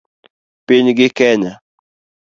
Pinygi 0.65 1.07
Kenya 1.17 1.53